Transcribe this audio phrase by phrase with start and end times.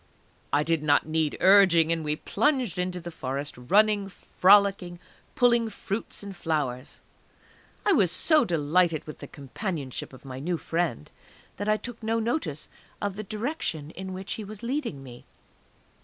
[0.51, 4.97] I did not need urging, and we plunged into the Forest, running, frolicking,
[5.35, 7.01] pulling fruits and flowers.
[7.85, 11.11] I was so delighted with the companionship of my new friend
[11.57, 12.67] that I took no notice
[12.99, 15.23] of the direction in which he was leading me.